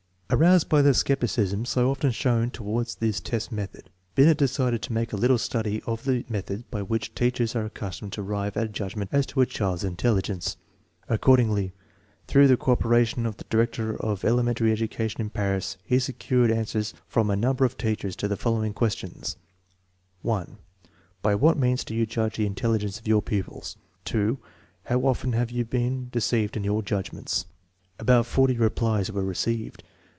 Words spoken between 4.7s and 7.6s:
to make a little study of the methods by which teachers